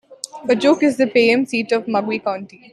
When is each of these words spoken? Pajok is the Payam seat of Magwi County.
Pajok 0.47 0.81
is 0.81 0.97
the 0.97 1.05
Payam 1.05 1.47
seat 1.47 1.71
of 1.71 1.85
Magwi 1.85 2.23
County. 2.23 2.69